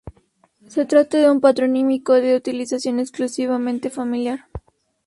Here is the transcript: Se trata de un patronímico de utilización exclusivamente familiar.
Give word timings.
Se 0.67 0.83
trata 0.87 1.19
de 1.19 1.29
un 1.29 1.41
patronímico 1.41 2.13
de 2.13 2.35
utilización 2.35 2.99
exclusivamente 2.99 3.91
familiar. 3.91 4.47